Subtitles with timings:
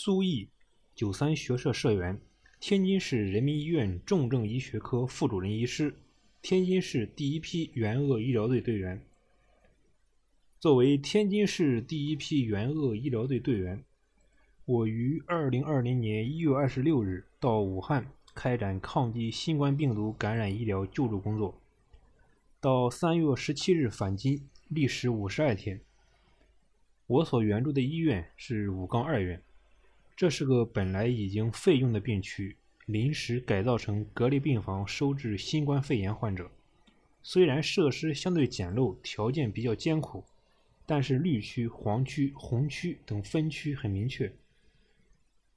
[0.00, 0.48] 苏毅，
[0.94, 2.20] 九三学社社员，
[2.60, 5.92] 天津市人民医院重症医学科副主任医师，
[6.40, 9.04] 天津市第一批援鄂医疗队队员。
[10.60, 13.82] 作为天津市第一批援鄂医疗队队员，
[14.66, 18.06] 我于二零二零年一月二十六日到武汉
[18.36, 21.60] 开展抗击新冠病毒感染医疗救助工作，
[22.60, 25.80] 到三月十七日返京，历时五十二天。
[27.08, 29.42] 我所援助的医院是武冈二院。
[30.18, 32.56] 这是个本来已经废用的病区，
[32.86, 36.50] 临时改造成隔离病房收治新冠肺炎患者。
[37.22, 40.24] 虽然设施相对简陋，条件比较艰苦，
[40.84, 44.34] 但是绿区、黄区、红区等分区很明确。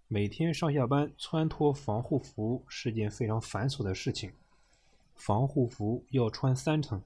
[0.07, 4.31] 每天上下班穿脱防护服是件非常繁琐的事情。
[5.15, 7.01] 防护服要穿三层，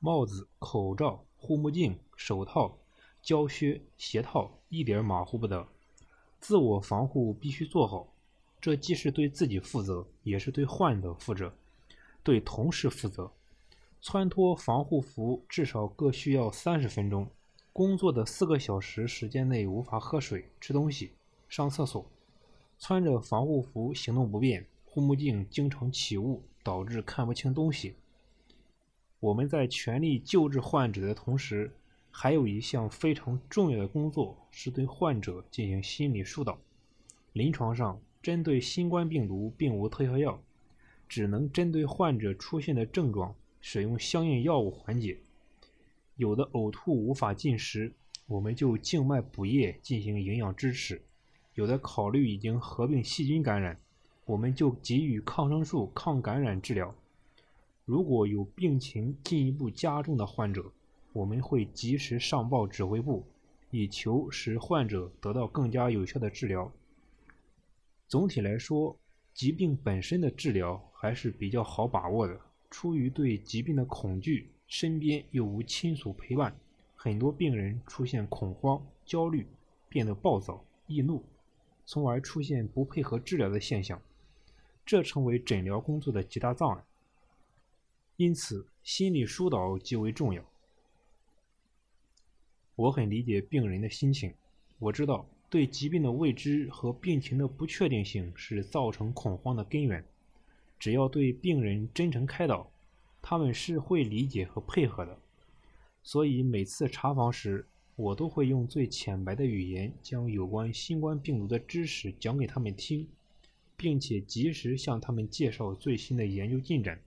[0.00, 2.76] 帽子、口罩、护目镜、手套、
[3.22, 5.68] 胶靴、鞋套，一点马虎不得。
[6.46, 8.06] 自我防护必须做好，
[8.60, 11.50] 这既是对自己负责，也是对患者负责，
[12.22, 13.32] 对同事负责。
[14.02, 17.26] 穿脱防护服至少各需要三十分钟，
[17.72, 21.12] 工作的四个小时时间内无法喝水、吃东西、
[21.48, 22.04] 上厕所。
[22.78, 27.94] 穿着防护服行动不便，护目镜经常起雾，导致看不清东西。
[29.18, 31.72] 我们在全力救治患者的同时，
[32.16, 36.56] 还有一项非常重要的工作是对患者进行心理疏导。
[37.32, 40.40] 临床上，针对新冠病毒并无特效药，
[41.08, 45.18] 只能针对患者出现的症状使用相应药物缓解。
[46.14, 47.92] 有的呕吐无法进食，
[48.28, 50.98] 我们就静脉补液进行营养支持；
[51.54, 53.76] 有的考虑已经合并细菌感染，
[54.24, 56.94] 我们就给予抗生素抗感染治疗。
[57.84, 60.72] 如果有病情进一步加重的患者，
[61.14, 63.24] 我们会及时上报指挥部，
[63.70, 66.70] 以求使患者得到更加有效的治疗。
[68.08, 68.98] 总体来说，
[69.32, 72.40] 疾病本身的治疗还是比较好把握的。
[72.68, 76.52] 出于对疾病的恐惧，身边又无亲属陪伴，
[76.96, 79.46] 很多病人出现恐慌、焦虑，
[79.88, 81.22] 变得暴躁、易怒，
[81.86, 84.02] 从而出现不配合治疗的现象，
[84.84, 86.82] 这成为诊疗工作的极大障碍。
[88.16, 90.44] 因此，心理疏导极为重要。
[92.76, 94.34] 我很理解病人的心情，
[94.78, 100.04] 我知道对疾病的未知和病情的不确定性是造成恐慌的根源。
[100.78, 102.68] 只要对病人真诚开导，
[103.22, 105.18] 他们是会理解和配合的。
[106.02, 107.64] 所以每次查房时，
[107.94, 113.08] 我都会用最浅白的语言将有关新冠病毒的知识讲给他们听，
[113.76, 117.00] 并且及时向他们介绍最新的研究进展。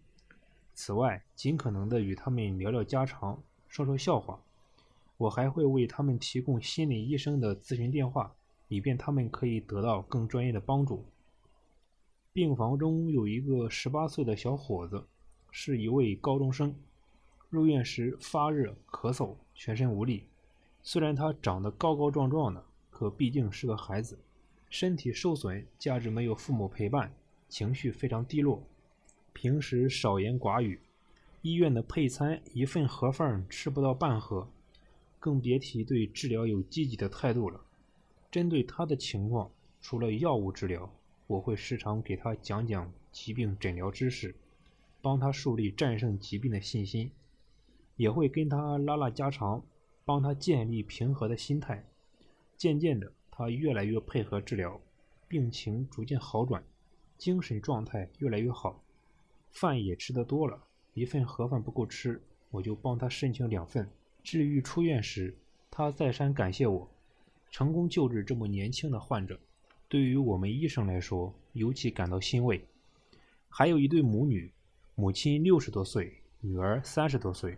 [0.74, 4.42] 此外，尽可能的与他们聊聊家常，说说笑话。
[5.18, 8.34] 我还会为他们提供心理医生的咨询电话，
[8.68, 11.04] 以便他们可以得到更专业的帮助。
[12.32, 15.04] 病房中有一个十八岁的小伙子，
[15.50, 16.76] 是一位高中生。
[17.50, 20.26] 入院时发热、咳嗽、全身无力。
[20.84, 24.20] 虽然他长得高高壮壮的，可毕竟是个孩子，
[24.70, 27.12] 身体受损，加之没有父母陪伴，
[27.50, 28.62] 情绪非常低落。
[29.34, 30.80] 平时少言寡语，
[31.42, 34.48] 医院的配餐一份盒饭吃不到半盒。
[35.28, 37.60] 更别提对治疗有积极的态度了。
[38.32, 39.52] 针对他的情况，
[39.82, 40.90] 除了药物治疗，
[41.28, 44.34] 我会时常给他讲讲疾病诊疗知识，
[45.02, 47.12] 帮他树立战胜疾病的信心，
[47.98, 49.62] 也会跟他拉拉家常，
[50.06, 51.86] 帮他建立平和的心态。
[52.56, 54.80] 渐渐的，他越来越配合治疗，
[55.28, 56.64] 病情逐渐好转，
[57.18, 58.82] 精神状态越来越好，
[59.52, 60.64] 饭也吃得多了。
[60.94, 63.90] 一份盒饭不够吃，我就帮他申请两份。
[64.28, 65.34] 治愈出院时，
[65.72, 66.86] 他再三感谢我，
[67.50, 69.40] 成功救治这么年轻的患者，
[69.88, 72.62] 对于我们医生来说尤其感到欣慰。
[73.48, 74.52] 还有一对母女，
[74.96, 77.58] 母亲六十多岁，女儿三十多岁。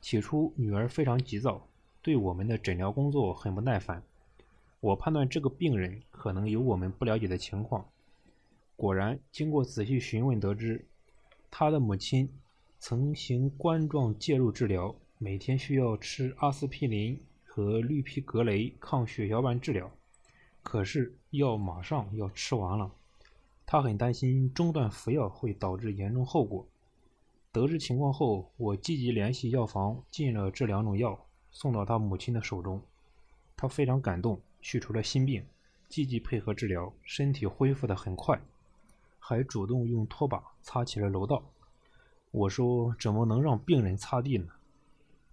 [0.00, 1.68] 起初，女儿非常急躁，
[2.00, 4.02] 对我们的诊疗工作很不耐烦。
[4.80, 7.86] 我判断这个病人可能有我们不了解的情况。
[8.74, 10.82] 果然，经过仔细询问得知，
[11.50, 12.26] 他的母亲
[12.78, 14.96] 曾行冠状介入治疗。
[15.18, 19.90] 每天需要吃阿司匹林和氯吡格雷抗血小板治疗，
[20.62, 22.92] 可是药马上要吃完了，
[23.64, 26.66] 他很担心中断服药会导致严重后果。
[27.50, 31.18] 得知情况后，我积极联系药房进了这两种药，
[31.50, 32.82] 送到他母亲的手中。
[33.56, 35.42] 他非常感动，去除了心病，
[35.88, 38.38] 积极配合治疗，身体恢复得很快，
[39.18, 41.42] 还主动用拖把擦起了楼道。
[42.32, 44.46] 我说：“怎么能让病人擦地呢？”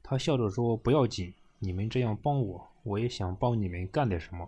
[0.04, 4.48] 他笑着说：“不要紧，你们这样帮我，我也想帮你们干点什么。”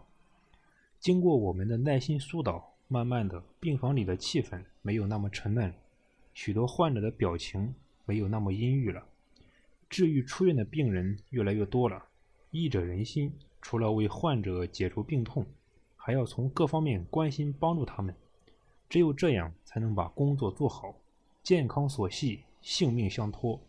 [1.00, 5.74] 经过我们的耐心疏导，慢慢的，病房里的气氛没有那么沉闷，
[6.34, 7.74] 许多患者的表情
[8.06, 9.04] 没有那么阴郁了。
[9.90, 12.04] 治愈出院的病人越来越多了。
[12.52, 13.31] 医者仁心，
[13.62, 15.46] 除了为患者解除病痛，
[15.96, 18.13] 还要从各方面关心帮助他们。
[18.90, 20.96] 只有这样，才能把工作做好。
[21.44, 23.60] 健康所系，性命相托。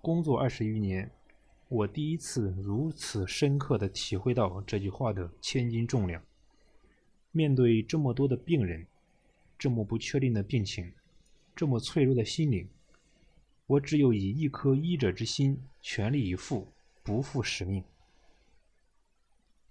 [0.00, 1.10] 工作二十余年，
[1.72, 6.22] 我第一次如此深刻地体会到这句话的千斤重量。
[7.30, 8.86] 面对这么多的病人，
[9.58, 10.92] 这么不确定的病情，
[11.56, 12.68] 这么脆弱的心灵，
[13.66, 16.68] 我只有以一颗医者之心，全力以赴，
[17.02, 17.82] 不负使命。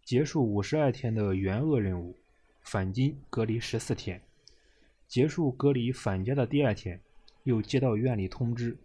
[0.03, 2.17] 结束五十二天的援鄂任务，
[2.63, 4.19] 返京隔离十四天。
[5.07, 6.99] 结束隔离返家的第二天，
[7.43, 8.75] 又接到院里通知，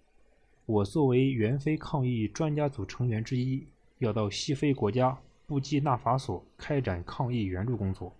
[0.66, 3.64] 我作为援非抗疫专家组成员之一，
[3.98, 5.16] 要到西非国家
[5.46, 8.12] 布基纳法索开展抗疫援助工作。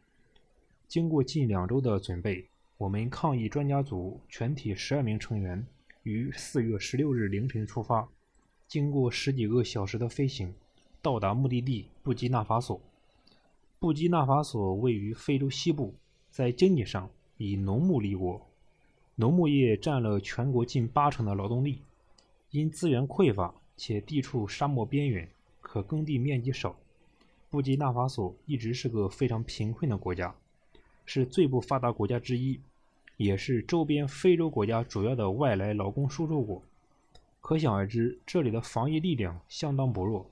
[0.86, 2.46] 经过近两周的准备，
[2.78, 5.66] 我们抗疫专家组全体十二名成员
[6.04, 8.08] 于四月十六日凌晨出发，
[8.68, 10.54] 经过十几个小时的飞行，
[11.02, 12.80] 到达目的地布基纳法索。
[13.80, 15.92] 布基纳法索位于非洲西部，
[16.30, 18.40] 在经济上以农牧立国，
[19.16, 21.80] 农牧业占了全国近八成的劳动力。
[22.56, 25.28] 因资源匮乏且地处沙漠边缘，
[25.60, 26.74] 可耕地面积少，
[27.50, 30.34] 布基纳法索一直是个非常贫困的国家。
[31.04, 32.58] 是最不发达国家之一，
[33.18, 36.62] 也是周边非洲国家主要的外来劳工输出国。
[37.42, 40.30] 可想而知，这里的防疫力量相当薄弱。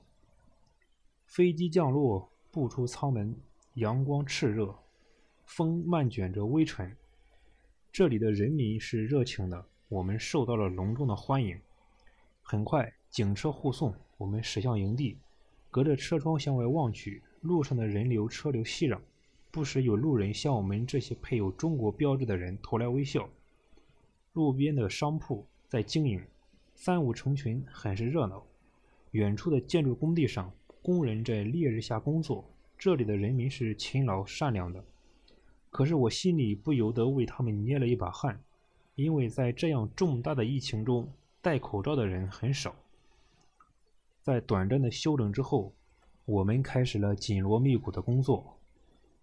[1.27, 3.35] 飞机降落，步出舱门，
[3.75, 4.75] 阳光炽热，
[5.45, 6.91] 风漫卷着微尘。
[7.91, 11.55] 这里的人民是热情的，我们受到了隆重的欢迎。
[12.47, 15.17] 很快，警车护送我们驶向营地。
[15.71, 18.99] 隔着车窗向外望去，路上的人流车流熙攘。
[19.49, 23.27] 不时有路人向我们这些配有中国标志的人投来微笑。
[24.33, 26.21] 路边的商铺在经营，
[26.75, 28.45] 三五成群，很是热闹。
[29.09, 30.53] 远处的建筑工地上，
[30.83, 32.45] 工人在烈日下工作。
[32.77, 34.85] 这里的人民是勤劳善良的，
[35.71, 38.39] 可是我心里不由得为他们捏了一把汗，
[38.93, 41.11] 因为在这样重大的疫情中，
[41.45, 42.73] 戴口罩的人很少。
[44.23, 45.71] 在短暂的休整之后，
[46.25, 48.57] 我们开始了紧锣密鼓的工作。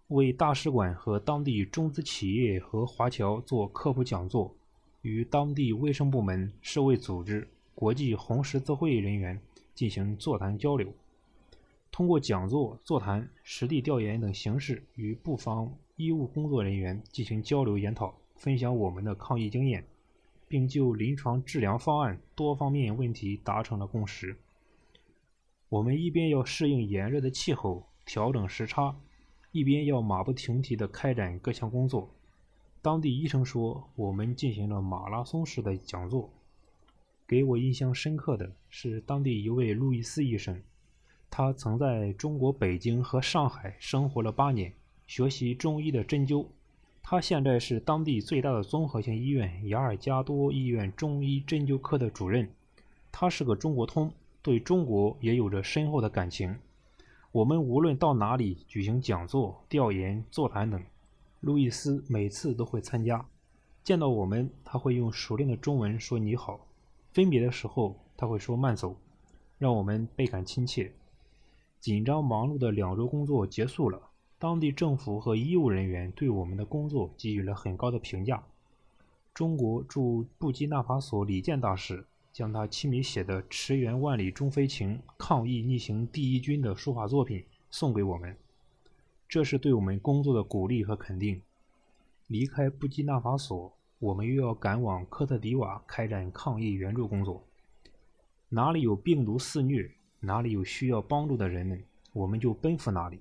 [0.07, 4.55] 为大使馆和当地中资企业和华侨做科普讲座，
[5.01, 9.37] 与当地卫生部门、世卫组织、国际红十字会人员
[9.75, 10.87] 进行座谈交流。
[11.91, 19.83] 通过讲座、座谈、实地调研等形式，与布防医务工作人员进行交流研讨，分享我们的抗疫经验，
[20.47, 24.37] 并就临床治疗方案多方面问题达成了共识。
[25.69, 28.95] 我们一边要适应炎热的气候，调整时差。
[29.51, 32.09] 一边要马不停蹄地开展各项工作。
[32.81, 36.33] 当地医生说，我们进行了马拉松式的讲座。
[37.27, 40.61] 给我印象深刻的是当地一位路易斯医生，
[41.29, 44.73] 他曾在中国北京和上海生活了八年，
[45.07, 46.47] 学习中医的针灸。
[47.05, 52.49] 他现在是当地最大的综合性医院雅尔加多医院中医针灸科的主任。
[53.11, 54.09] 他是个中国通，
[54.41, 56.57] 对中国也有着深厚的感情。
[57.33, 60.81] 我们无论到哪里举行讲座、调研、座谈等，
[61.41, 63.23] 路易斯每次都会参加。
[63.83, 66.65] 见到我们，他会用熟练的中文说“你好”。
[67.11, 68.95] 分别的时候，他会说“慢走”，
[69.59, 70.93] 让我们倍感亲切。
[71.81, 74.01] 紧张忙碌的两周工作结束了，
[74.43, 78.43] 当地政府和医务人员对我们的工作给予了很高的评价。
[79.33, 82.05] 中国驻布基纳法索李健大使。
[82.33, 88.35] 将他亲笔写的“驰援万里中非情，抗疫逆行第一军”的书法作品送给我们，
[89.29, 91.39] 这是对我们工作的鼓励和肯定。
[92.27, 97.43] 离开布基纳法索，我们又要赶往科特迪瓦开展抗疫援助工作。
[98.49, 101.81] 哪里有病毒肆虐，哪里有需要帮助的人们，
[102.11, 103.19] 我们就奔赴哪里。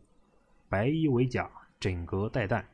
[0.73, 2.64] 白衣为甲，枕戈待旦。